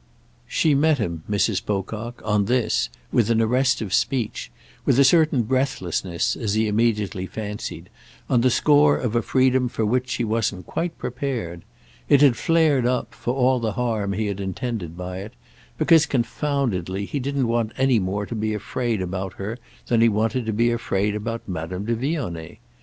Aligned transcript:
She 0.47 0.73
met 0.73 0.97
him, 0.97 1.21
Mrs. 1.29 1.63
Pocock, 1.63 2.23
on 2.25 2.45
this, 2.45 2.89
with 3.11 3.29
an 3.29 3.39
arrest 3.39 3.81
of 3.83 3.93
speech—with 3.93 4.97
a 4.97 5.03
certain 5.03 5.43
breathlessness, 5.43 6.35
as 6.35 6.55
he 6.55 6.67
immediately 6.67 7.27
fancied, 7.27 7.87
on 8.27 8.41
the 8.41 8.49
score 8.49 8.97
of 8.97 9.15
a 9.15 9.21
freedom 9.21 9.69
for 9.69 9.85
which 9.85 10.09
she 10.09 10.23
wasn't 10.23 10.65
quite 10.65 10.97
prepared. 10.97 11.61
It 12.09 12.21
had 12.21 12.35
flared 12.35 12.87
up—for 12.87 13.35
all 13.35 13.59
the 13.59 13.73
harm 13.73 14.13
he 14.13 14.25
had 14.25 14.39
intended 14.39 14.97
by 14.97 15.19
it—because, 15.19 16.07
confoundedly, 16.07 17.05
he 17.05 17.19
didn't 17.19 17.47
want 17.47 17.71
any 17.77 17.99
more 17.99 18.25
to 18.25 18.33
be 18.33 18.55
afraid 18.55 19.03
about 19.03 19.33
her 19.33 19.59
than 19.85 20.01
he 20.01 20.09
wanted 20.09 20.47
to 20.47 20.51
be 20.51 20.71
afraid 20.71 21.13
about 21.13 21.47
Madame 21.47 21.85
de 21.85 21.95
Vionnet. 21.95 22.57